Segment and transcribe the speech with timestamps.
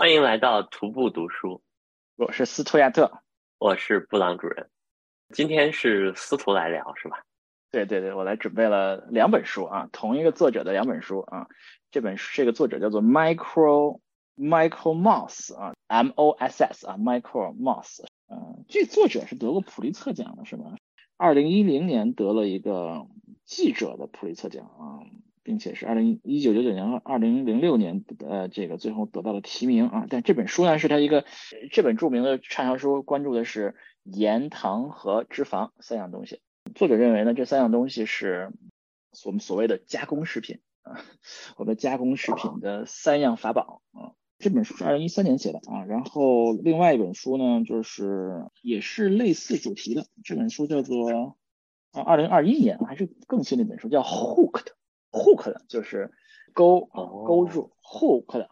[0.00, 1.60] 欢迎来到徒步读书，
[2.16, 3.20] 我是斯图亚特，
[3.58, 4.70] 我是布朗主任。
[5.28, 7.22] 今天是司徒来聊是吧？
[7.70, 11.48] 对对对，我来准备了两本书啊，同一个作者的两本书啊。
[11.90, 14.00] 这本这个作者叫做 Michael
[14.38, 18.02] Michael Moss 啊，M O S S 啊，Michael Moss。
[18.30, 20.76] 嗯，这作者是得过普利策奖的是吧？
[21.18, 23.06] 二零一零年得了一个
[23.44, 25.04] 记者的普利策奖啊。
[25.50, 31.24] 并且是二零一九九九年和二零零六年呃这个最后得到了提名啊，但这本书呢是他一个
[31.72, 36.40] 这本著名的畅销书，关注的是盐、糖和脂肪三样东西。
[36.76, 38.52] 作者认为呢，这三样东西是
[39.24, 41.02] 我们所谓的加工食品啊，
[41.56, 44.14] 我们加工食品的三样法宝啊。
[44.38, 51.10] 这本书是二零一三年写的啊，然后另外一本书呢就是也是类似主题的，这本书叫做
[51.90, 54.68] 啊二零二一年还是更新的一本书叫 Hooked。
[55.10, 56.10] Hook 的就是
[56.52, 58.50] 勾勾住 hook 的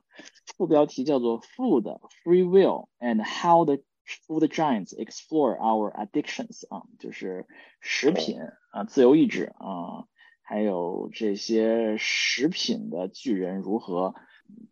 [0.56, 3.78] 副标题叫做 Food Free Will and How the
[4.26, 7.46] Food Giants Explore Our Addictions 啊，就是
[7.80, 10.06] 食品啊自由意志啊，
[10.42, 14.14] 还有这些食品的巨人如何。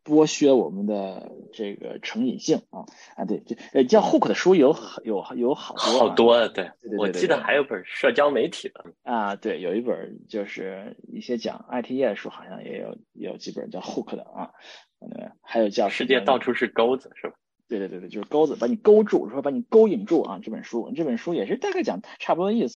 [0.04, 14.52] 剥削我们的这个成瘾性啊啊对，这呃叫 Hook 的书有有有好多好多对，我记得还有本社交媒体的啊，对，有一本就是一些讲 IT 业的书，好像也有也有几本叫 Hook 的啊，
[15.00, 17.34] 对，还有叫世界到处是钩子是吧？
[17.68, 20.38] 对对对对，就是钩子把你勾住，说把你勾引住啊。
[20.40, 22.76] 这本书这本书也是大概讲差不多的意思。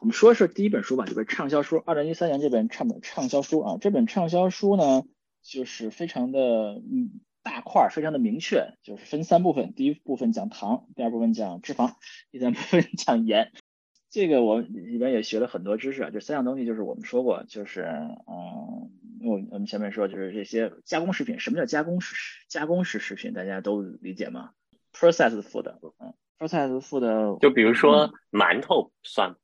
[0.00, 5.02] 我们说说第一本书吧，这本畅销书，二零一三年这本畅畅销书啊，这本畅销书呢。
[5.44, 9.74] 就是非常的嗯大块，非常的明确，就是分三部分。
[9.74, 11.92] 第一部分讲糖，第二部分讲脂肪，
[12.32, 13.52] 第三部分讲盐。
[14.08, 18.90] 这个我里边也学了很多知识啊，这三样东西就是我们说过，就是嗯，
[19.22, 22.16] 我我们前面说就是这些加工食品，什么叫加工食
[22.48, 23.32] 加工食食品？
[23.34, 24.52] 大家都理解吗
[24.92, 29.36] ？Processed food，嗯，Processed food，就比如说馒头算。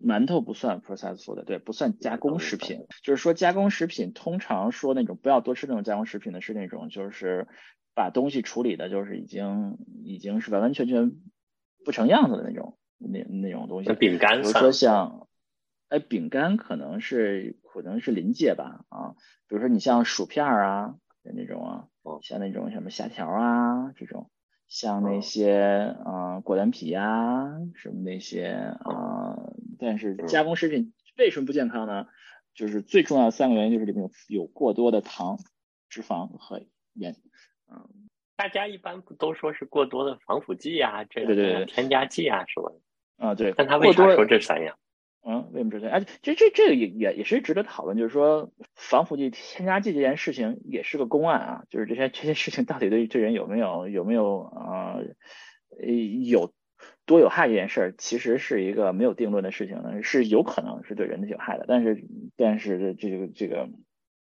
[0.00, 2.86] 馒头不算 processed food，对，不算加工食品。
[3.02, 7.48] 就是说加工食品，通常说那种不要多吃那种加工食品的是那种，就是
[7.94, 11.12] 把东西处理的，就是已经已经是完完全全
[11.84, 13.92] 不成样子的那种那那种东西。
[13.94, 15.26] 饼干，比如说像，
[15.88, 19.16] 哎，饼干可能是可能是临界吧啊。
[19.48, 21.88] 比如说你像薯片啊那种啊，
[22.22, 24.30] 像那种什么虾条啊这种，
[24.68, 28.46] 像那些啊果丹皮呀什么那些
[28.78, 29.17] 啊。
[29.78, 32.06] 但是加工食品为什么不健康呢？
[32.54, 35.38] 就是最重要的三个原因，就是里面有有过多的糖、
[35.88, 36.60] 脂肪和
[36.92, 37.14] 盐。
[37.70, 37.88] 嗯，
[38.36, 43.24] 大家一般不都说是过多的防腐剂啊，这对对对，添加剂啊什么的。
[43.24, 43.52] 啊，对。
[43.56, 44.76] 但他为啥说这三样？
[45.24, 46.00] 嗯，为什么这三样？
[46.00, 54.98] 哎，这这这个也也也是值得讨论，就是说防腐剂、添加剂这件事情也是个公案啊，就是这些这些事情到底对这人有没有有没有啊
[56.24, 56.52] 有。
[57.08, 61.64] 多有害这件事儿，其实是一个没有定论的事情呢，是有可能是对人体有害的。
[61.66, 62.04] 但是，
[62.36, 63.68] 但是这这个这个，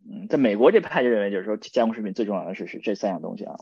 [0.09, 3.57] 嗯，在美国这派就认为，就是说加工食品最重要的是是这三样东西啊。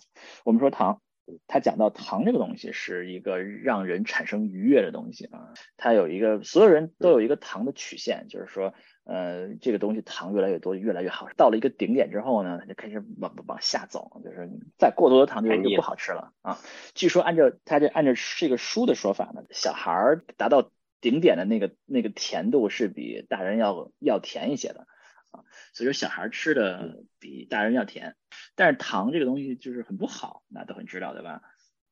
[0.45, 1.01] 我们说糖，
[1.49, 8.75] 他讲到糖这个东西是一个让人产生愉悦的东西啊，它有一个所有人都有一个糖的曲线，就是说。
[9.05, 11.29] 呃，这个东西糖越来越多，越来越好。
[11.37, 14.49] 到了一个顶点之后呢，它就开始往往下走，就是
[14.79, 16.59] 再过多的糖就就不好吃了啊。
[16.95, 20.71] 据说按照他这按照这个书的说法呢，小孩儿达到
[21.03, 24.87] 顶点的那个那个甜度是比大人要要甜一些的
[25.31, 25.45] 啊。
[25.75, 28.17] 所以说小孩吃的比大人要甜，
[28.55, 31.43] 但是糖这个东西就是很不好，那都很知道对吧？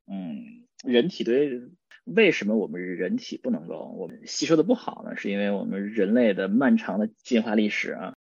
[0.07, 1.61] 嗯，人体对。
[2.03, 5.15] 为什么我们人体不能够我们吸收的不好呢？
[5.15, 8.15] 是因为我们人类的漫长的进化历史啊，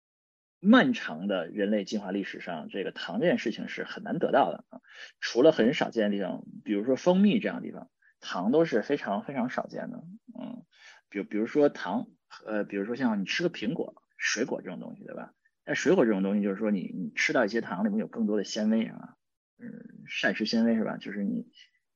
[0.60, 4.80] 漫长的人类进化历史上，这个糖这件事情是很难得到的啊。
[5.20, 7.88] 除了很少见的地方，比如说蜂蜜这样的地方，
[8.20, 10.02] 糖都是非常非常少见的。
[10.38, 10.64] 嗯，
[11.08, 12.08] 比比如说糖，
[12.44, 15.32] 呃，比如说像你吃个苹果、水果这种东西，对吧？
[15.64, 19.14] 但水果这种东西，就是说你你吃到一些糖里面有更多的纤维啊，
[19.58, 19.68] 嗯，
[20.08, 20.96] 膳食纤维是吧？
[20.96, 21.46] 就是你。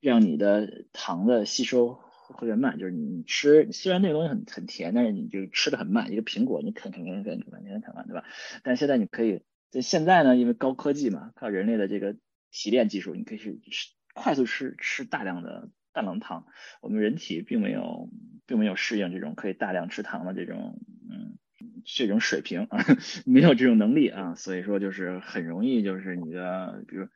[0.02, 6.12] 让你的糖的吸收会变慢，就是你吃虽然那个东西很很甜，但是你就吃的很慢。
[6.12, 8.25] 一个苹果你啃啃啃啃啃啃啃完，对吧？
[8.64, 12.16] 但现在你可以在现在呢，因为高科技嘛，靠人类的这个
[12.50, 16.46] 提炼技术，你可以去吃快速吃吃大量的大量糖。
[16.81, 18.10] 我们人体并没有
[18.44, 21.38] 并没有适应这种可以大量吃糖的这种嗯
[21.84, 22.84] 这种水平啊，
[23.25, 27.06] 没有这种能力啊，所以说就是很容易就是你的比如。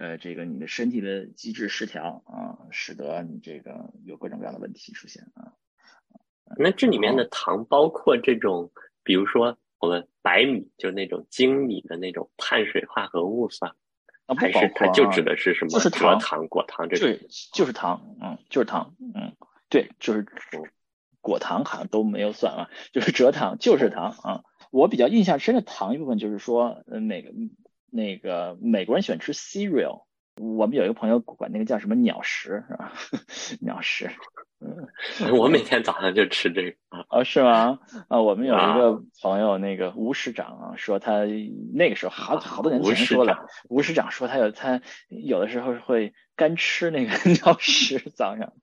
[0.00, 5.52] 呃，这个你的身体的机制失调啊，使得你这个有各种各样的问题出现啊。
[6.56, 13.76] 那这里面的糖包括这种，比如说我们白米，就是那种精米的那种碳水化合物算？
[14.24, 15.68] 啊，还是它就指的是什么？
[15.68, 17.28] 就是蔗糖、果糖这种？
[17.52, 19.36] 就是糖，嗯，就是糖，嗯，
[19.68, 20.26] 对，就是
[21.20, 24.44] 果糖好像都没有算啊，就是蔗糖，就是糖啊。
[24.70, 27.34] 我比较印象深的糖一部分就是说，呃，那个
[27.92, 30.04] 那个美国人喜欢吃 cereal。
[30.36, 32.92] 我们有一个朋友管那个叫什么鸟食是吧？
[33.60, 34.10] 鸟食，
[34.60, 34.88] 嗯，
[35.36, 36.76] 我每天早上就吃这个
[37.08, 37.78] 啊，是吗？
[38.08, 41.24] 啊，我们有一个朋友，那个吴市长啊，说他
[41.74, 48.54] 那个时候好好多年前说了，吴市长说他有他有的时候会干吃那个 鸟食早上。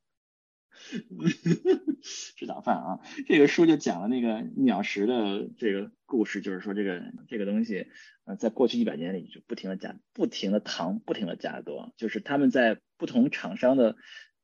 [2.38, 3.00] 吃早饭啊！
[3.28, 7.88] 这个书就讲了那个鸟食的这个故事，就是说这个这个东西，
[8.26, 13.96] 呃，在过去一百年里就不停的加，不停的糖，不停的加多，就是他们在不同厂商的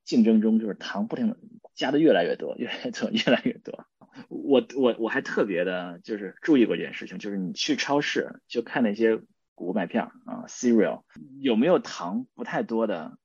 [0.03, 1.37] 竞争中，就是糖不停的
[1.75, 3.85] 加的越来越多，越来越多，越来越多。
[4.29, 9.17] 我我我还特别的就是注意过这件事情，就是你去超市就看那些
[9.55, 11.03] 谷物麦片啊，cereal
[11.39, 13.17] 有没有糖不太多的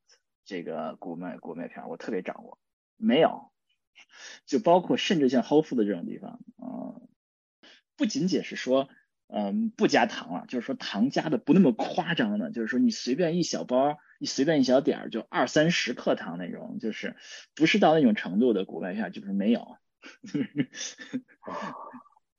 [0.45, 2.57] 这个谷麦谷麦片，我特别掌握。
[2.99, 3.51] 没有，
[4.45, 7.07] 就包括甚至像 Whole Foods 这种地方，嗯，
[7.95, 8.89] 不仅仅是说，
[9.27, 17.15] 嗯，不加糖了，就是说糖加的不那么夸张的，就是说你随便一小包，你随便一小点儿，就二三十克糖那种，就是
[17.55, 19.77] 不是到那种程度的谷麦片，就是没有。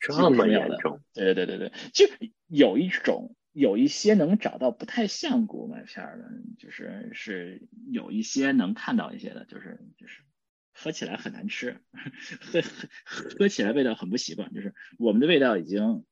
[0.01, 1.01] 这么严重？
[1.13, 2.07] 对对对对对，就
[2.47, 10.23] 有一种，有一些能找到不太像谷麦片的，就是是有一些能看到一些的，就是就是。
[10.83, 11.79] 喝起来很难吃，
[12.41, 12.89] 喝喝
[13.39, 14.51] 喝起来味道很不习惯。
[14.55, 16.07] 就是我们的味道已经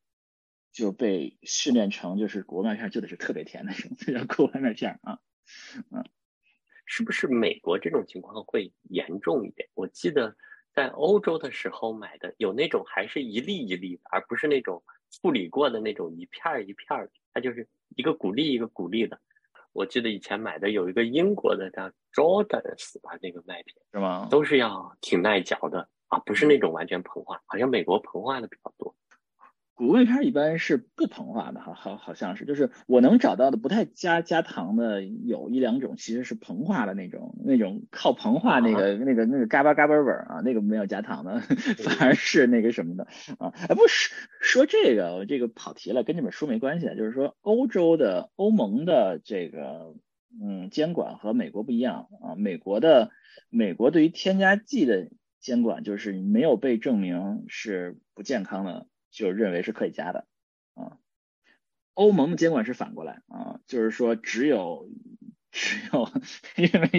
[0.72, 5.20] 就被训练成，就是国外片就得是特别甜的那种，叫国外片啊。
[5.90, 6.04] 嗯，
[6.84, 9.70] 是不是美国这种情况会严重一点？
[9.72, 10.36] 我记得
[10.74, 17.66] 在欧洲的时候买的有那种还是一粒一粒的，而不是那种处理过的那种一片一片的，它就是
[17.96, 19.18] 一个谷粒一个谷粒的。
[19.72, 24.26] 我记得以前买的有一个英国的叫 Jordans 吧，那个麦片是吗？
[24.30, 28.94] 都是要挺耐嚼的啊，不是那种完全膨化，好像美国膨化的比较多。
[29.78, 43.06] 谷味片一般是不膨化的，好好好像是，就是我能找到的不太加加糖的有一两种，其实是膨化的那种，那种靠膨化那个那个那个嘎巴嘎巴味儿啊，那个没有加糖的，反而是那个什么的
[43.38, 43.54] 啊。
[43.68, 49.94] 哎，不是说这个，我这个跑题了，跟这本书没关系，就是说欧洲的欧盟的这个
[50.42, 53.12] 嗯监管和美国不一样啊，美国的
[53.48, 55.08] 美国对于添加剂的
[55.38, 58.88] 监管就是没有被证明是不健康的。
[59.10, 60.26] 就认为是可以加的
[60.74, 60.98] 啊，
[61.94, 64.90] 欧盟的监管是反过来啊，就是说只有
[65.50, 66.08] 只有
[66.56, 66.90] 因为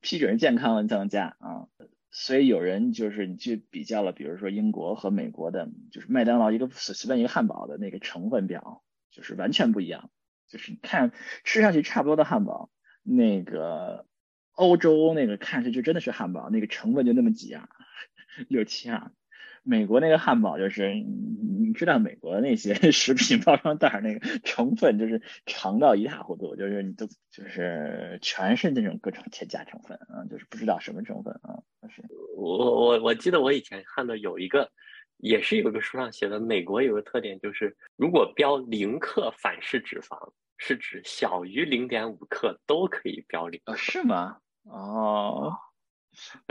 [0.00, 1.68] 批准健康了才能加啊，
[2.10, 10.10] 所以有人就是你去比较了，比如说英国和美国的，就是麦当劳一个随便一个汉堡的那个成分表，就是完全不一样，
[10.48, 11.12] 就是你看
[11.44, 12.70] 吃上去差不多的汉堡，
[13.02, 14.06] 那个
[14.52, 17.68] 欧洲那个看上去就真的是汉堡，那个成分就那么几样，
[18.48, 19.14] 六七样。
[19.62, 31.60] 美国那个汉堡就是，你知道美国那些 食品包装袋那个成分就是长到一塌糊涂，就是你都就是全是那种各种添加成分啊，就是不知道什么成分啊。
[31.90, 32.02] 是
[32.36, 34.70] 我我我记得我以前看到有一个，
[35.18, 40.16] 也是有个书上写的，美国有个特点就是，如果标零克反式脂肪，
[40.56, 43.60] 是指小于零点五克都可以标零。
[43.76, 44.38] 是吗？
[44.64, 45.52] 哦。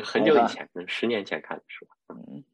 [0.03, 1.87] 很久以前，十年前看的书。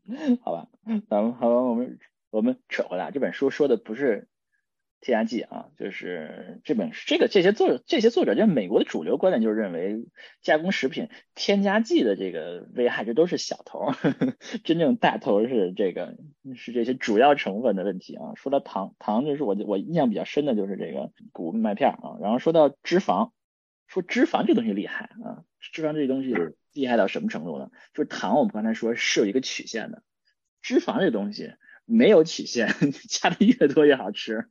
[0.08, 0.68] 嗯，好吧，
[1.08, 4.28] 咱们好吧，我们我们扯回来，这本书说的不是
[5.00, 10.06] 添加剂啊，就是这本这个这些作者这些作者，就美国的主流观点就是认为
[10.42, 13.92] 加工食品添加剂的这个危害，这都是小头，
[14.64, 16.18] 真正大头是这个
[16.56, 18.34] 是这些主要成分的问题啊。
[18.36, 23.32] 说到糖，糖就是我我印象比较深的就是这个谷麦片啊，然后说到脂肪，
[23.88, 26.34] 说脂肪这东西厉害啊，脂肪这东西。
[26.74, 27.70] 厉害到什么程度呢？
[27.94, 30.04] 就是糖，我们刚才说是有一个曲线的，
[30.62, 31.54] 脂肪这东西
[31.86, 32.74] 没有曲线，
[33.08, 34.50] 加的越多越好吃，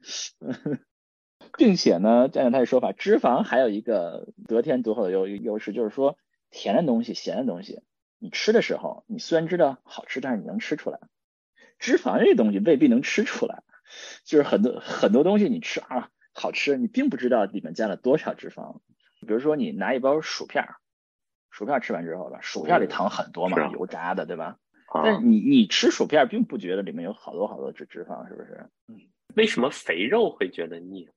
[1.59, 6.17] 并且呢，按照他的说法，脂肪还有一个得天独厚的优优势，就是说
[6.51, 7.83] 甜的东西、咸的东西，
[8.19, 10.99] 你吃的时候，你虽然知道好吃，但是你能吃出来；
[11.79, 13.65] 脂肪这东西未必能吃出来，
[14.25, 18.81] 就是很多很多东西你吃啊好吃，你并不知道里面加了多少脂肪。
[19.27, 20.65] 比如说你拿一包薯片。
[21.53, 24.59] 薯片吃完之后吧，薯片里糖很多嘛，油炸的，对吧？
[24.93, 28.69] 但你你吃薯片并不觉得里面有好多好多脂脂肪，是不是？
[28.89, 28.99] 嗯。
[29.37, 31.09] 为什么肥肉会觉得腻？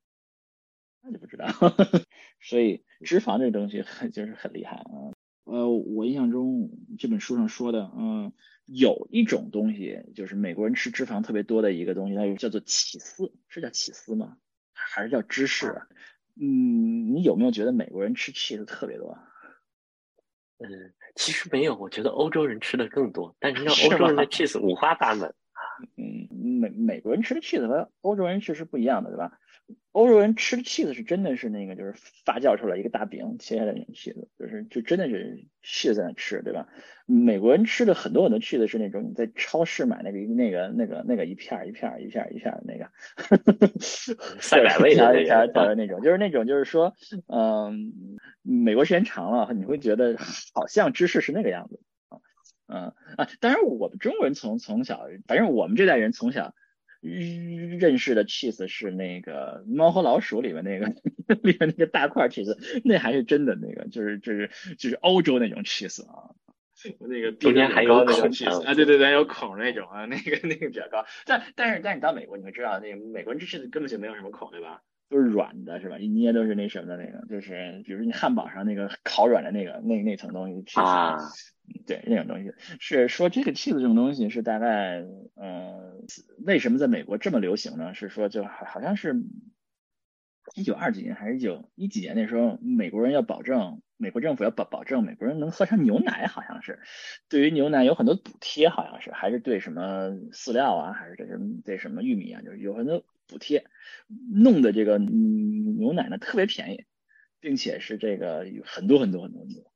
[1.02, 1.46] 那就不知道。
[2.40, 5.12] 所以脂肪这个东西很就是很厉害啊。
[5.44, 8.32] 呃，我印象中这本书上说的，嗯，
[8.66, 14.38] 有一种东西就是美国人吃脂肪特别多的一个东西，它叫做起司，是叫起司吗？
[14.74, 15.82] 还是叫芝士？
[16.40, 19.18] 嗯，你有没有觉得美国人吃 cheese 特别多？
[20.66, 25.34] 嗯，其实没有，我觉得欧洲人吃的更多，但是像欧洲人的 cheese 五花八门。
[25.98, 26.28] 嗯，
[26.70, 29.40] 美美国人吃的 cheese 和欧洲人确实不一样的，对吧？
[29.94, 31.94] 欧洲人吃的 cheese 是真的是那个，就是
[32.26, 36.68] 发酵出来一个大饼切下来那种 cheese，就是就真的是 cheese 在那吃，对吧？
[37.08, 42.92] 美国人吃的很多很多 cheese 是那种你在超市买那个那个那个那个一片一片一片一片的那个，
[44.40, 46.94] 三百味的那的那种，就是那种就是说，
[47.28, 47.94] 嗯，
[48.44, 50.16] 美国时间长了，你会觉得
[50.54, 51.95] 好像芝士是那个样子啊，
[52.68, 56.54] 嗯啊，当然我们中国人从从小，反正我们这代人从小。
[57.02, 60.88] 认识的 cheese 是那个猫和老鼠里面那个
[61.44, 66.34] 里面那个大块 cheese，那还是真的那个，就是就是就是欧洲那种 cheese 啊，
[67.08, 71.06] 那个中间还有孔 cheese 啊，对对对，有孔那种啊，那个那个比较高。
[71.28, 74.82] 但但是但是你到美国你会知道，那个美国人吃 cheese 根本就没有什么孔，对吧？
[75.10, 76.00] 都是软的，是吧？
[76.00, 81.52] 一捏都是那什么的那个，就是比如你汉堡上那个烤软的那个那那层东西 cheese。
[81.88, 85.04] 对那种东西是说这个 cheese 这种东西是大概
[85.36, 86.06] 嗯，
[86.46, 87.96] 为什么在美国这么流行呢？
[87.96, 89.16] 是说就好好像是
[90.54, 96.82] 一九二几年还是一九一几年那时候，美国人要保证美国政府要保保证美国人能喝上牛奶，好像是
[97.30, 103.66] 对于牛奶有很多补贴，好像是还是对什么饲料啊，还是对什么对什么玉米啊，就是有很多补贴，
[104.32, 106.86] 弄的这个牛奶呢特别便宜，
[107.40, 109.72] 并且是这个有很多很多很多很多。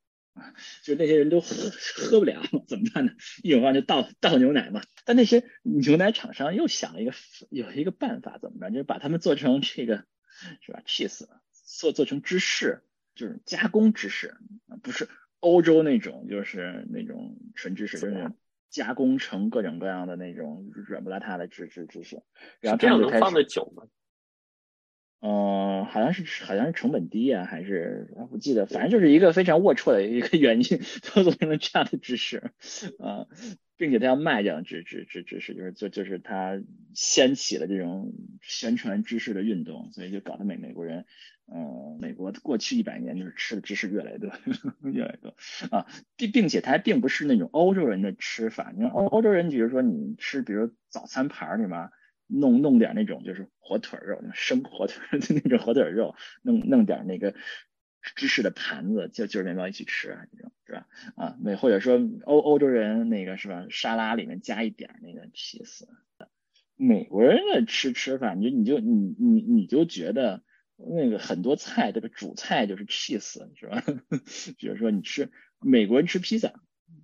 [0.84, 1.54] 就那些人都喝
[1.96, 3.12] 喝不了，怎么办呢？
[3.44, 4.82] 一有饭就倒倒牛奶嘛。
[5.04, 7.12] 但那些牛奶厂商又想了一个
[7.50, 8.72] 有一个办法，怎么办？
[8.72, 10.06] 就是把它们做成这个
[10.62, 12.84] 是吧？cheese 做做成芝士，
[13.16, 14.38] 就是加工芝士
[14.82, 15.10] 不是
[15.42, 18.32] 欧洲那种，就是那种纯芝士，就是
[18.70, 22.22] 加工成各种各样的那种软不拉塌的芝芝芝士。
[22.60, 23.84] 然后这样能放的久吗？
[25.22, 32.54] 嗯，好像是好像是成本低啊，还是不记得，反正就是一个非常龌龊的一个原因，做成了这样的知识
[33.00, 33.28] 啊，
[33.76, 36.62] 并且他要卖这样知知知知识，就是就就是他
[36.94, 41.06] 掀起了这种宣传知识的运动，所以就搞得美美国人，
[41.54, 44.32] 嗯，美国过去一百年就是吃的知识越来越多，
[44.92, 45.36] 越来越多
[45.76, 45.88] 啊，
[46.18, 51.90] 并并且它还并不是那种欧洲人的吃法，你看欧欧洲人，比如说你吃，比如早餐盘里面。
[52.32, 56.14] 弄弄点那种就是火腿肉，生火腿的那种火腿肉，
[56.44, 57.34] 弄弄点那个
[58.16, 60.86] 芝士的盘子，就就是面包一起吃啊，这种是吧？
[61.16, 63.66] 啊，美或者说欧欧洲人那个是吧？
[63.72, 65.88] 沙拉里面加一点那个 cheese。
[66.76, 70.44] 美国人的吃吃法，你就你就你你你就觉得
[70.88, 73.84] 那个很多菜这个主菜就是 cheese 是吧？
[74.58, 76.54] 比如说你吃美国人吃披萨，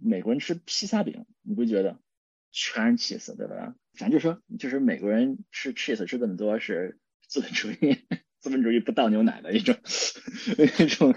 [0.01, 1.99] 美国人吃披萨饼，你不觉得？
[2.57, 3.75] 全是 cheese，对吧？
[3.95, 7.97] 反正就说，就是美国人吃 cheese 吃这么多是资本主义，
[8.39, 9.75] 资本主义不倒牛奶的一种
[10.79, 11.13] 一种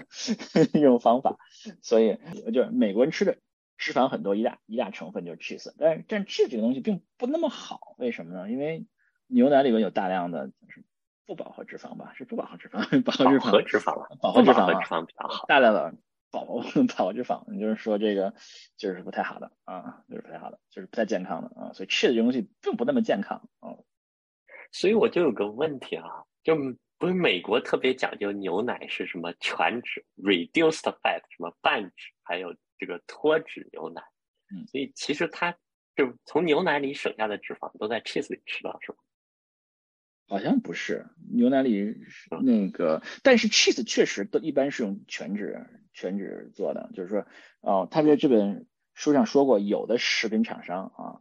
[0.73, 1.37] 一种方法。
[1.81, 2.17] 所以
[2.53, 3.37] 就是美国人吃的
[3.77, 5.73] 脂肪很多，一大一大成分就是 cheese。
[5.77, 8.51] 但是但 cheese 这个东西并不那么好，为什么呢？
[8.51, 8.85] 因为
[9.27, 10.83] 牛奶里面有大量的就是
[11.29, 12.11] 不饱和脂肪吧？
[12.15, 15.93] 是不饱和脂肪， 饱和脂肪，饱和脂肪，饱和脂肪比较好，大量的。
[16.31, 18.33] 饱 饱和脂肪，就是说这个
[18.77, 23.73] 就是不太好的啊，就是不太好的，就是不太健康的啊，所以吃的这东西并不那么健康啊。
[24.71, 26.05] 所以我就有个问题啊，
[26.43, 26.55] 就
[26.99, 34.03] 不是美国特别讲究牛奶是什么全脂 （reduced fat） 什么半脂，还有这个脱脂牛奶，
[34.51, 35.51] 嗯，所以其实它
[35.95, 38.99] 就从牛奶里省下的脂肪都在 cheese 里吃到，是吧？
[40.29, 41.97] 好像不是牛奶里
[42.41, 45.65] 那个，但是 cheese 确实都一般是用全脂。
[45.91, 47.25] 全脂做的，就是说，
[47.59, 51.19] 哦，他在这本书上说过，有的食品厂商啊，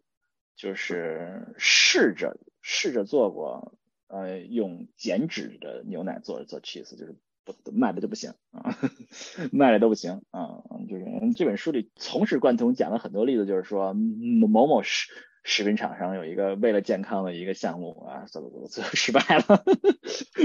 [0.55, 8.79] 就是试着试着做过，呃，用减脂的牛奶做做 cheese，就是不卖的都不行啊，
[9.51, 15.11] 卖的都不行啊，就是这本书里从始贯通讲了很多例子，就是说某某某是。
[15.49, 19.65] 食品厂商有一个为了健康的一个项目啊，做做做最后失败了。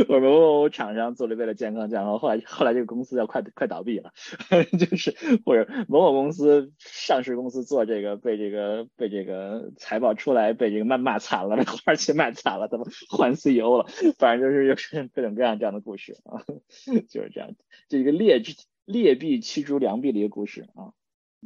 [0.07, 4.13] 我们某某厂商做了为了健康健康，后来后来这个公司要快快倒闭了，
[4.79, 5.13] 就是
[5.45, 13.86] 或者某某公司上市公司做这个被这个被这个财报出来被这个谩骂惨了，而且骂惨了，怎么换 CEO 了？
[14.17, 14.75] 反正就是有
[15.13, 16.41] 各种各样这样的故事啊，
[17.10, 17.51] 就是这样，
[17.89, 18.41] 这一个劣
[18.86, 20.95] 劣币驱逐良币的一个故事啊。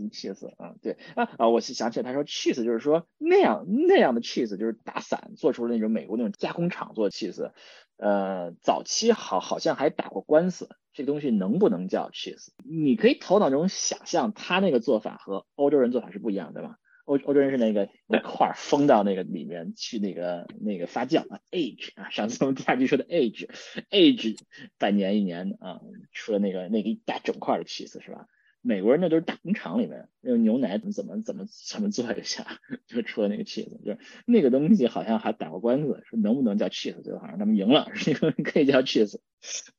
[0.10, 7.52] Cheese 啊，对啊啊，我想起来，他说 cheese 就是说那样那样的 cheese 就是打散做出了那种美国那种加工厂做的 cheese，
[7.98, 12.50] 呃，早期好好像还打过官司，这个东西能不能叫 cheese？
[12.64, 16.78] 你可以头脑中想象他那个做法和欧洲人做法是不一样，对吧？
[17.06, 24.38] 欧欧洲人是那个那块封到那个里面去那个那个发酵啊，age 啊，上次我们第二句说的 age，age
[24.78, 25.80] 半年一年啊，
[26.12, 28.28] 出了那个那个一大整块的 cheese 是吧？
[28.68, 37.90] 美国人那都是大工厂里面用牛奶怎么怎么怎么怎么做一下， 就出了那个 cheese，就是那个东西好像还打过官司，说能不能叫 cheese，最后好像他们赢了，
[38.44, 39.20] 可以叫 cheese，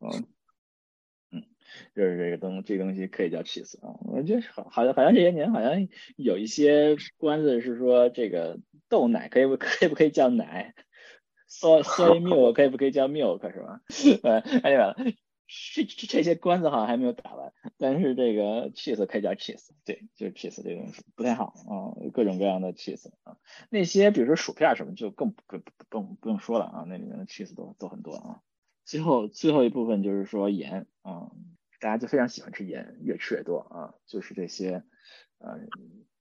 [0.00, 0.24] 嗯
[1.30, 1.44] 嗯，
[1.94, 10.74] 就是这个东这个东西可以叫 cheese 啊，我觉得好好像好像这些年好像有一些官司是说这个豆奶可以不 可以不可以叫奶
[11.46, 13.82] ，soy soy milk 可以不可以叫 milk 是吧？
[14.22, 14.94] 呃，哎呀。
[15.48, 23.38] 这这些关子好像还没有打完，但是这个 cheese 可以叫 cheese，对，就是 cheese 这个东西不太好啊，各种各样的 cheese 啊，
[23.70, 28.42] 那些比如说薯片什么就更不不不不用说了啊，那里面的 cheese 都都很多啊。
[28.84, 31.32] 最后最后一部分就是说盐啊，
[31.80, 34.84] 大家就非常喜欢吃盐，越吃越多啊，就是这些
[35.38, 35.60] 呃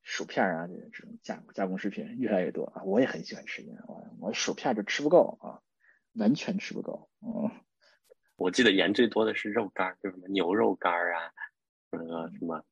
[0.04, 5.60] 薯片啊这种加加工食品越来越多啊，我也很喜欢吃盐，我我薯片就吃不够啊，
[6.14, 7.52] 完全吃不够嗯。
[8.38, 11.34] 我记得盐最多的是肉干，就是什么牛肉干啊，
[11.92, 12.64] 那个什么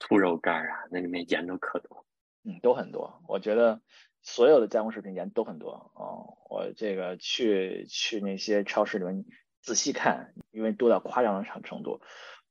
[0.00, 2.04] 兔肉干啊，那里面盐都可多。
[2.42, 3.22] 嗯，都很多。
[3.28, 3.80] 我觉得
[4.22, 5.92] 所有的加工食品盐都很多。
[5.94, 9.24] 哦，我这个去去那些超市里面
[9.62, 12.00] 仔细看，因为多到夸张的程程度，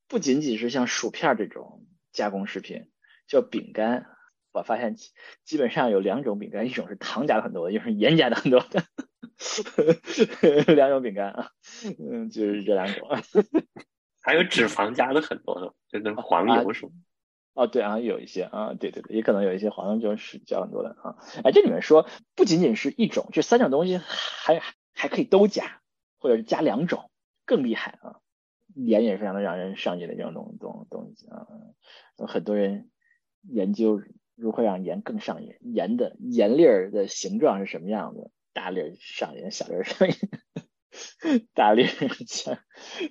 [0.07, 2.89] 不仅仅是像薯片这种加工食品，
[3.27, 4.05] 就饼干，
[4.53, 4.95] 我发现
[5.43, 8.83] 基本上有两种饼干，一种是糖加的很多的，一种是盐加的很多的。
[10.75, 11.49] 两种饼干啊，
[11.99, 13.07] 嗯，就是这两种，
[14.21, 16.91] 还有脂肪加的很多的，就那黄油是吗？
[17.53, 21.15] 哦，对啊，有一些啊，对对对，也可能有一些黄油就是加很多的啊。
[21.43, 24.61] 哎，这里面说不仅仅是一种，这三种东西还
[24.93, 25.81] 还可以都加，
[26.17, 27.09] 或者是加两种，
[27.45, 28.19] 更厉害啊！
[28.73, 31.47] 盐也是非常的让人上瘾的这种东东东西啊，
[32.27, 32.89] 很多人
[33.41, 34.01] 研究
[34.35, 38.31] 如何让盐更上瘾，盐的盐粒儿的形状是什么样的？
[38.55, 40.15] 大粒儿上瘾，小粒儿上瘾，
[41.53, 41.83] 大粒
[42.25, 42.53] 加，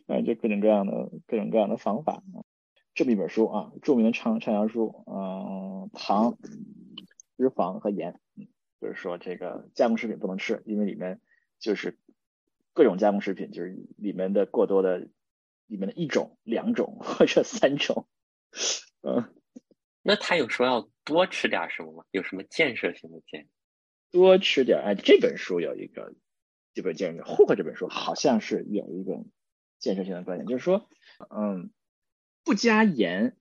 [0.07, 2.23] 啊，就各种各样的各种各样的方法。
[2.95, 6.39] 这么一本书啊，著名的畅畅销书，嗯，糖、
[7.37, 8.19] 脂肪和盐，
[8.81, 11.21] 就是说这个加工食品不能吃，因为里面
[11.59, 11.99] 就是
[12.73, 14.99] 各种加工食品，就是里面的过多的，
[15.67, 18.09] 里面的一种、两种或者三种，
[19.03, 19.31] 嗯。
[20.07, 22.05] 那他有说要多吃点什么吗？
[22.13, 23.49] 有什么建设性的建议？
[24.15, 26.15] 多吃点哎，这本书有一个
[26.73, 27.21] 基本建议。
[27.21, 29.25] 霍克这本书好像是有一个
[29.81, 30.89] 建设性的观点，就是说，
[31.37, 31.73] 嗯，
[32.45, 33.37] 不加盐、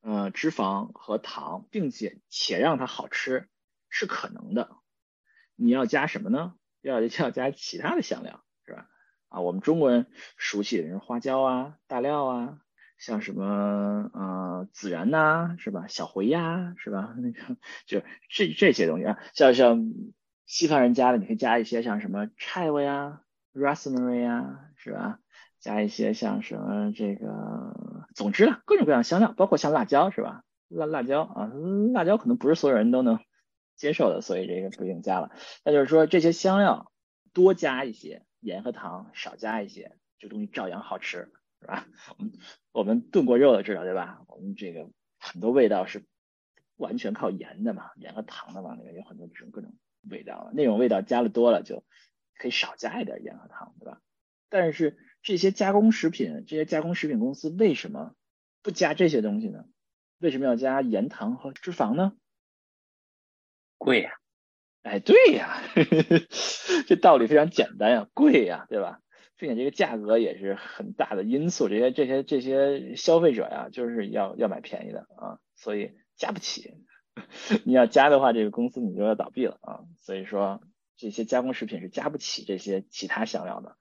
[0.00, 3.48] 嗯脂肪和糖，并且且让它好吃
[3.90, 4.74] 是可能的。
[5.54, 6.56] 你要加什么呢？
[6.80, 8.88] 要要加其他的香料，是吧？
[9.28, 12.58] 啊，我们中国人熟悉的是花椒啊、大料啊。
[13.02, 15.86] 像什么呃孜然呐，是吧？
[15.88, 17.12] 小茴呀，是吧？
[17.18, 19.92] 那个就这这些东西啊，像像
[20.46, 23.22] 西方人加的，你可以加一些像什么 chive 呀
[23.54, 25.18] ，rosemary 呀，是吧？
[25.58, 30.44] 加一些像什么这个，总之啊，各种各样香料，包括像辣椒，是吧？
[30.68, 31.50] 辣辣椒啊，
[31.92, 33.18] 辣椒可能不是所有人都能
[33.74, 35.32] 接受的，所以这个不用加了。
[35.64, 36.92] 那就是说这些香料
[37.32, 41.32] 多加一些，盐和糖少加一些，这东西照样好吃。
[41.62, 41.86] 是吧？
[42.18, 42.32] 我们
[42.72, 44.22] 我们炖过肉的知道对吧？
[44.26, 46.04] 我们这个很多味道是
[46.76, 49.72] 完全靠盐的嘛，盐和糖的嘛，里面有很多这种各种
[50.10, 51.84] 味道，那种味道加的多了就
[52.36, 54.00] 可以少加一点盐和糖，对吧？
[54.48, 58.14] 但是这些加工食品，这些加工食品公司为什么
[58.60, 59.64] 不加这些东西呢？
[60.18, 62.12] 为什么要加盐、糖和脂肪呢？
[63.78, 64.12] 贵呀！
[64.82, 65.62] 哎，对呀，
[66.88, 69.01] 这道理非常简单呀，贵呀，对吧？
[69.42, 76.74] 并且这个价格也是很大的因素，这些这些这些消费者呀，就是要要买便宜的啊，所以加不起。
[77.66, 79.80] 你要加的话，这个公司你就要倒闭了啊。
[80.00, 80.60] 所以说，
[80.96, 83.76] 这些加工食品是加不起这些其他香料的。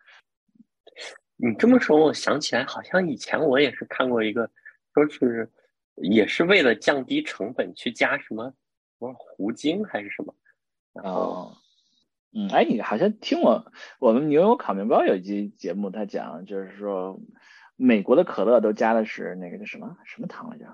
[1.36, 4.50] 你这么说，我想起来，好像以前我也是看过一个，
[4.96, 5.48] 说是
[5.98, 10.34] 也是为了降低成本去加什么什么糊精还是什么，
[10.92, 11.56] 然后。
[12.34, 17.20] 嗯，哎，你好像听我我们牛油烤面包有一期节目，他讲就是说，
[17.76, 20.66] 美国的可乐都加的是那个叫什么什么糖来着？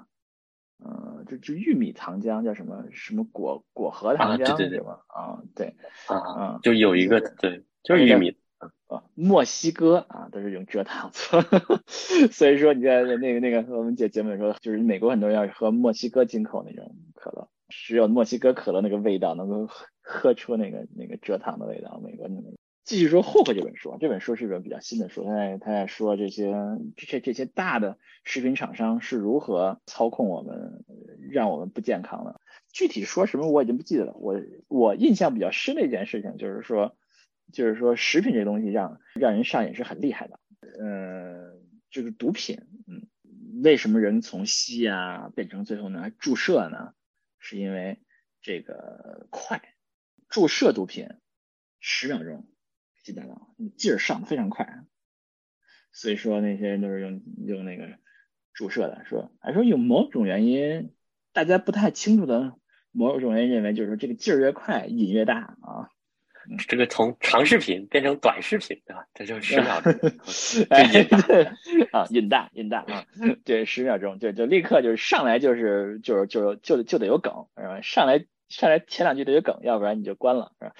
[0.86, 5.00] 嗯，就就玉米糖浆叫什么什么果果核糖浆对对吗？
[5.08, 5.76] 啊，对，
[6.08, 8.38] 啊，就有一个对，就是玉米
[8.86, 11.41] 啊，墨西哥啊都是用蔗糖做，
[12.32, 17.50] 所以说你在那个那个我们姐节目里说，就是美国很多人要喝墨西哥进口那种可乐。
[17.70, 19.67] 只有墨西哥可乐那个味道能够
[20.08, 22.00] 喝出那个那个蔗糖的味道。
[22.04, 22.41] 美国那
[22.86, 26.54] 继续说霍克这本书，这本书是一本比较新的书，他在他在说这些
[26.96, 30.86] 这些这些大的食品厂商是如何操控我们
[31.30, 32.39] 让我们不健康的。
[32.72, 34.13] 具体说什么我已经不记得了。
[34.13, 36.96] 我我印象比较深的一件事情就是说，
[37.52, 40.39] 就是说食品这东西让让人上瘾是很厉害的。
[40.80, 41.60] 呃，
[41.91, 43.08] 就是毒品，嗯，
[43.63, 46.93] 为什么人从吸啊变成最后呢注射呢？
[47.39, 48.00] 是因为
[48.41, 49.62] 这个快，
[50.30, 51.08] 注射毒品
[51.80, 52.48] 十秒钟
[53.04, 54.84] 进大脑，劲儿上的非常快。
[55.92, 57.88] 所以说那些人都是用用那个
[58.54, 60.94] 注射的，说还说有某种原因，
[61.34, 62.54] 大家不太清楚的
[62.92, 65.90] 某种原因认为就是说这个劲儿越快瘾越大啊。
[66.66, 69.06] 这个从长视频变成短视频，对吧？
[69.13, 69.92] 这就十秒钟，
[71.92, 73.06] 啊，瘾大瘾大啊，
[73.44, 77.82] 对，十秒钟就就立刻就是上来就是就是就是就就得有梗，是吧？
[77.82, 80.74] 上来上来前两句得有梗，要不然你就关了，是吧？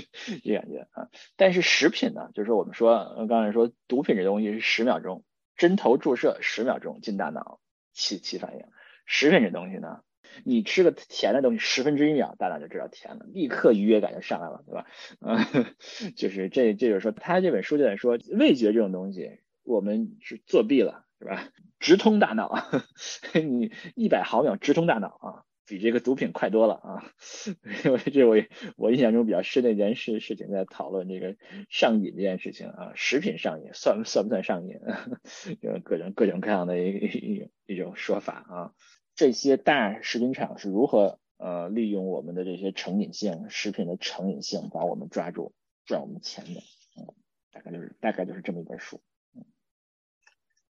[0.44, 1.08] 这感觉啊。
[1.36, 5.24] 但是食品呢，就是我们说刚才说毒品这东西是十秒钟，
[5.56, 7.60] 针头注射十秒钟进大脑
[7.92, 8.64] 起起反应，
[9.04, 10.00] 食品这东西呢？
[10.44, 14.86] 你吃个甜的东西，十分之一秒，大脑就知道甜了，立刻愉悦感就上来了，对吧？
[15.20, 15.74] 嗯，
[16.14, 21.48] 就是这，这就是说，他这本书就在说，味觉这种东西，我们是作弊了，是吧？
[21.78, 22.54] 直通大脑，
[23.32, 25.28] 你一百毫秒直通大脑啊，
[25.66, 27.12] 比这个毒品快多了啊！
[27.84, 28.36] 因为这我
[28.76, 31.36] 我印象中比较深的一件事事情，在讨论这个
[31.68, 34.78] 上瘾这件事情啊，食品上瘾算算不算上瘾？
[35.60, 38.72] 有各种各种各样的一一一种说法啊。
[39.14, 45.52] 这些大食品厂是如何呃利用我们的这些成瘾性食品的成瘾性，把我们抓住
[45.84, 46.60] 赚我们钱的？
[46.96, 47.06] 嗯，
[47.50, 49.00] 大概就是大概就是这么一本书。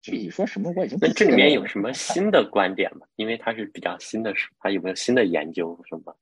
[0.02, 3.06] 嗯，具体说什么我已经那这里面有什么新的观点吗？
[3.16, 6.16] 因为它是比较新的书，它有没有新的研究什么？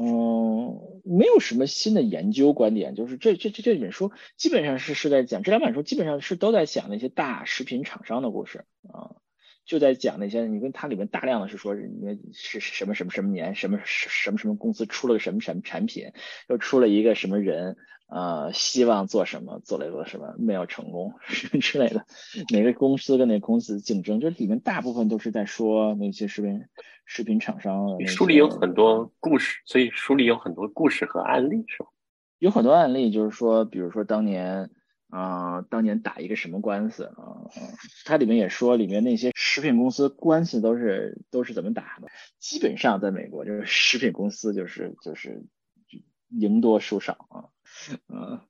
[0.00, 9.16] 嗯，没有什么新的研究观点，就是这这这这本书基本上是是在讲这两本书基本上是都在讲那些大食品厂商的故事啊。
[9.64, 16.10] 就在讲那些，你跟它里面大量的是说，人家是什么什么什么年，什么什么什么公司出了个什么什么产品，
[16.48, 17.76] 又出了一个什么人，
[18.08, 21.14] 呃，希望做什么，做了一个什么没有成功
[21.60, 22.04] 之类的，
[22.50, 26.64] 哪个公司跟哪个公司竞争，这里面大部分都是在说那些食品
[27.04, 28.04] 食品厂商。
[28.06, 31.90] 书里有很多故事，所以书里有很多故事和案例，是吧？
[32.38, 34.70] 有很多案例，就是说，比如说当年。
[35.10, 37.48] 啊，当年打一个什么官司啊？
[38.04, 42.08] 它里面也说，里面那些食品公司官司都是都是怎么打的？
[42.38, 45.46] 基本上在美国，就是食品公司就是就是
[46.28, 47.48] 赢多输少啊。
[48.08, 48.40] 嗯，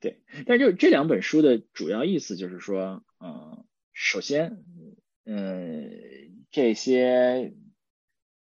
[0.00, 0.22] 对。
[0.46, 4.64] 但就这两本书的主要意思就是说，嗯，首先，
[5.24, 5.90] 嗯，
[6.50, 7.54] 这些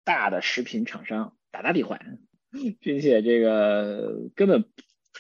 [0.05, 2.19] 大的食品厂商打打底坏，
[2.81, 4.65] 并且这个根本。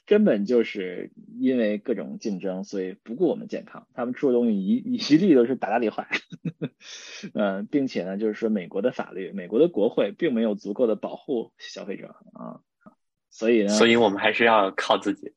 [0.06, 3.88] 根本就是因为各种竞争，所以不顾我们健康。
[3.94, 6.08] 他们出的东西一一律都是打打理坏，
[7.34, 12.62] 嗯， 并且呢，就是说美国的法律、美国的国会并没有足够的保护消费者啊，
[13.38, 15.32] 所以呢，所以我们还是要靠自己，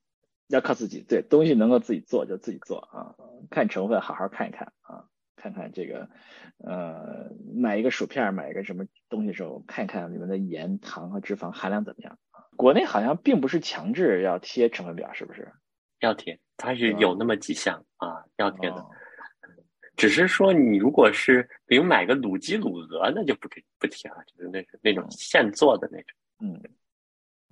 [0.47, 1.05] 要靠自己。
[1.07, 3.13] 对，东西能够自己做就自己做啊，
[3.51, 6.09] 看成分好好看一看啊，看看这个
[6.65, 12.17] 呃，买一个薯片，买一个什么东西的时候，看看里面的盐、糖和脂肪含量怎么样。
[12.57, 15.53] 国内好像并不是强制要贴成分表，是不是？
[15.99, 18.83] 要贴，它是有那么几项啊，要贴的。
[19.95, 26.17] 只是说你如果是比如买个卤鸡、卤鹅，那就不给不贴了，就是那那种现做的那种。
[26.39, 26.59] 嗯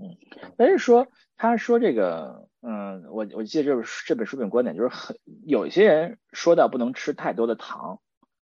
[0.09, 0.51] 嗯。
[0.57, 7.99] 但是说他说这个，嗯，我我记得这这本书本观点就是很有些人说到不能吃太多的糖。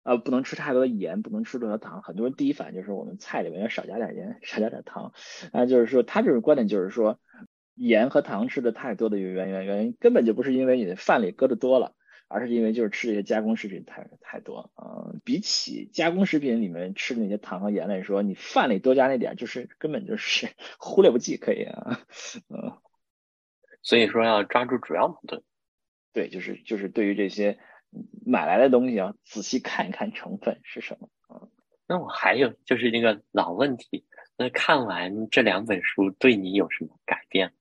[0.03, 2.01] 呃，不能吃太多的盐，不能吃太多糖。
[2.01, 5.13] 很多人第一反应就是我们菜里面要少加点盐，少加点糖。
[5.53, 7.21] 啊，就是说他这种观点就是说，
[7.75, 11.93] 盐和糖吃的太多的原原原因根本就不是因为你的饭里搁的多了，
[12.31, 15.12] 而是因为就是吃这些加工食品太太多啊。
[15.25, 22.01] 比起加工食品里面吃的那些糖和盐来说，你饭里多加那点就是根本就是忽略不计，可以啊。
[22.49, 22.79] 嗯，
[23.83, 25.43] 所以说要抓住主要矛盾。
[26.12, 27.59] 对，就是就是对于这些。
[28.25, 31.49] 买来的东西要仔细看一看成分是什么啊？
[31.88, 37.53] 那我还有就是那个老问题，那看完这两本书对你有什么改变？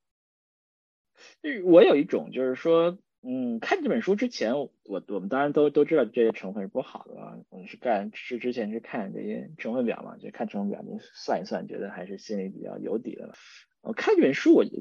[1.65, 7.38] 我有一种就是说，嗯，看这本书之前，我我们当然都都知道这些成分是不好的啊。
[7.49, 13.34] 我们是干是之前是看这些成分表嘛，就看成分表，你算一算，觉得还是心里比较有底的。
[13.82, 14.71] 我看这本书，我就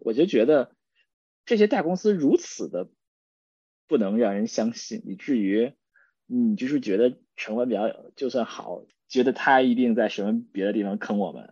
[0.00, 0.74] 我就觉得
[1.44, 2.88] 这些大公司如此的。
[3.88, 5.74] 不能让人相信，以至于
[6.24, 11.50] 你就是觉得成分表就算好，觉得他一定在什么别的地方坑我们，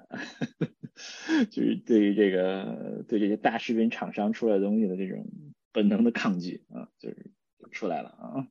[1.50, 5.26] 就是对于这个对这些大食品厂商出来的东西的这种
[5.72, 7.30] 本能的抗拒啊，就是
[7.70, 8.46] 出来了啊。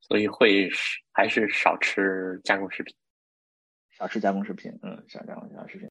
[0.00, 2.94] 所以会是还是少吃加工食品，
[3.90, 5.88] 少吃加工食品，嗯，少加工加工食品。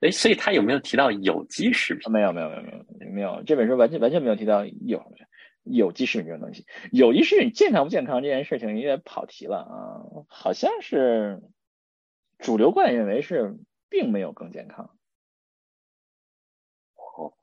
[0.00, 2.12] 哎，所以他有没有提到有机食品？
[2.12, 3.42] 没有，没有，没有，没有，没有。
[3.42, 5.02] 这本书完全完全没有提到有
[5.64, 6.64] 有机食品这种东西。
[6.92, 11.42] 有机食品健康不健康这件事情有点跑题了啊，好像是
[12.38, 13.56] 主流观点认为是
[13.88, 14.96] 并没有更健康。
[16.94, 17.34] 哦，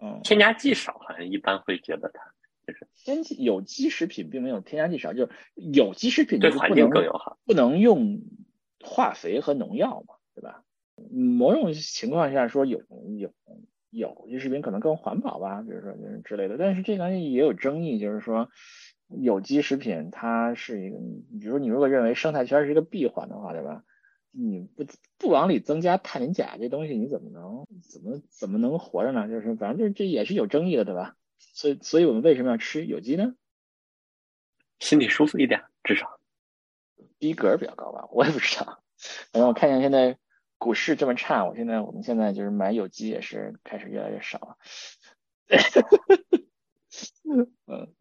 [0.00, 2.20] 嗯，添加剂少，好像一般会觉得它
[2.66, 7.38] 就是添加有机食品并没有添加剂少，就是有机食品对环境更友好。
[7.44, 8.22] 不能用
[8.82, 10.64] 化肥和农药嘛，对吧？
[11.10, 12.82] 某种情况下说有
[13.18, 13.32] 有
[13.90, 18.48] 有机食品可能更环保吧，比如说就是之类的，但是这个也有争议，就是说
[19.08, 20.96] 有机食品它是一个，
[21.40, 23.82] 比如说你如果认为生态圈是一个闭环的话，对吧？
[24.32, 24.84] 你不
[25.18, 29.28] 不往里增加碳磷钾这东西，你怎么能怎么怎么能活着呢？
[29.28, 31.16] 就是反正这这也是有争议的，对吧？
[31.38, 33.34] 所以所以我们为什么要吃有机呢？
[34.78, 36.20] 心里舒服一点，至少
[37.18, 38.82] 逼格比较高吧，我也不知道。
[39.32, 40.18] 反正我看见现在
[40.58, 44.56] 股市这么差，我现在我们现在就是买有机也是开始越来越少了。
[47.66, 47.94] 嗯，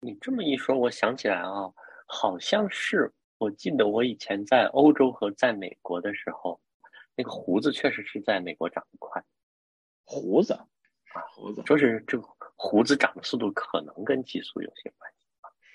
[0.00, 1.72] 你这么一说，我想起来啊，
[2.06, 3.12] 好像是
[3.44, 6.58] 我记得我以前在欧洲和在美国的时候，
[7.14, 9.22] 那个胡子确实是在美国长得快，
[10.04, 10.66] 胡子啊，
[11.34, 12.26] 胡子就是这个
[12.56, 15.26] 胡子长的速度可能跟激素有些关系。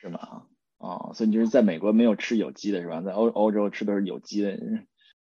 [0.02, 0.48] 是吗？
[0.80, 3.02] 哦，所以你就是在美国没有吃有机的是吧？
[3.02, 4.58] 在欧欧洲吃都是有机的。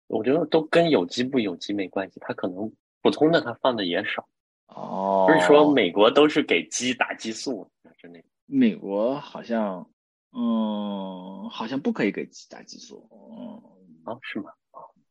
[0.09, 4.29] 我觉得都跟有机不有机没关系，它可能普通的它放的也少，
[4.67, 9.89] 哦，不是说美国都是给鸡打激素，就那美国好像，
[10.37, 13.09] 嗯，好像不可以给鸡打激素。
[13.13, 14.51] 嗯，啊是吗？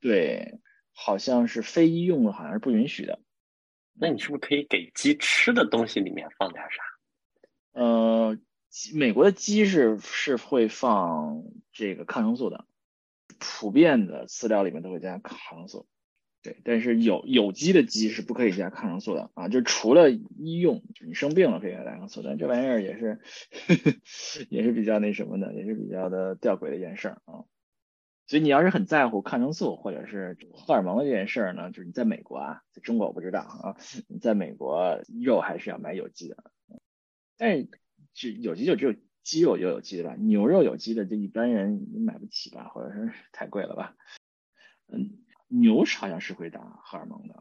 [0.01, 0.59] 对，
[0.91, 3.21] 好像是非医用的，好像是不允许的。
[3.93, 7.79] 那你是不是可以给鸡吃的东西里面放点啥？
[7.79, 8.37] 呃，
[8.93, 12.65] 美国的鸡是是会放这个抗生素的，
[13.39, 15.87] 普遍的饲料里面都会加抗生素。
[16.43, 23.21] 对，但是有有机的鸡是不可以加抗生素的啊，就除了医用，就你生病了可以加抗生素，但这玩意儿也是
[24.51, 27.45] 也是比较那什么的，也是比较的吊诡的一件事儿啊。
[28.27, 33.77] 所以你要是很在乎抗生素或者是荷尔蒙的这件事儿呢，就是你在美国啊，在中国我不知道啊，
[34.09, 36.43] 你在美国肉还是要买有机的，
[37.37, 37.69] 但是
[38.13, 43.95] 只有机就只有鸡肉就有机的吧，牛肉有机的这一般人买不起吧，或者是太贵了吧？
[44.91, 45.22] 嗯，
[45.61, 47.35] 牛好像是会打荷尔蒙的。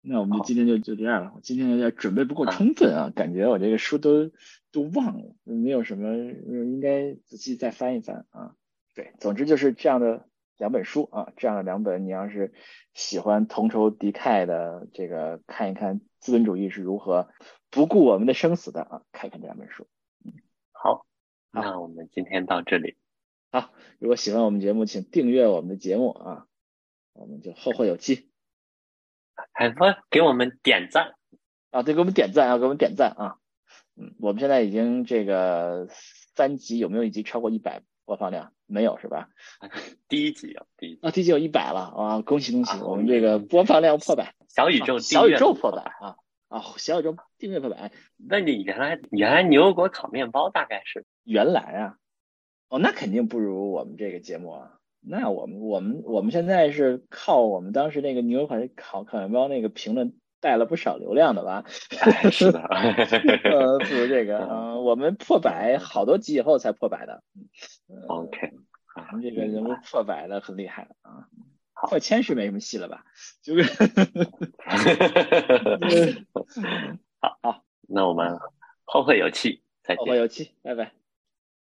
[0.00, 1.32] 那我们就今天就就这样了。
[1.34, 4.30] 我今天有点准备不够充分啊，感觉我这个书都
[4.72, 8.54] 都忘了，没有什么，应该仔细再翻一翻啊。
[8.94, 12.52] 对，总之就是这样的两本书啊，这样的两本，你要是
[12.94, 17.28] 喜欢同仇敌忾的这个，看一看资本主义是如何
[17.70, 19.86] 不顾我们的生死的啊，看一看这两本书。
[20.72, 21.06] 好，
[21.52, 22.96] 那我们今天到这里。
[23.50, 26.46] 好，如果喜欢我们节目，请订阅我们的节目啊，
[27.12, 28.28] 我们就后会有期
[29.52, 31.14] 还不给我们点赞
[31.70, 33.38] 啊，对，给我们点赞啊，给我们点赞啊。
[33.96, 35.88] 嗯，我们现在已经这个
[36.34, 38.52] 三集有没有一集超过一百播放量？
[38.66, 39.28] 没有是吧？
[40.08, 42.20] 第一集有第一集啊，第一集有一百了啊！
[42.22, 46.16] 恭喜恭喜，啊我们这个播放量破百，小宇宙啊小宇宙破百啊
[46.48, 46.62] 啊！
[46.76, 51.96] 小宇宙订阅破百，那你原来原来牛油果烤面包大概是原来啊，
[52.68, 54.77] 哦，那肯定不如我们这个节目啊。
[55.08, 61.64] 那我们我们我们现在是靠我们当时那个牛油烤烤烤面包那个评论带了不少流量的吧？
[62.00, 62.60] 哎是的，
[63.44, 67.22] 呃，不如这个，呃，我们破百好多集以后才破百的。
[67.88, 68.52] 呃 OK，
[68.94, 71.26] 我们这个人物破百的很厉害了啊，
[71.88, 73.04] 破千是没什么戏了吧？
[73.42, 73.62] 就是
[77.20, 78.38] 好好，那我们
[78.84, 80.16] 后会有期，再见后会。
[80.18, 80.97] 有期，拜拜。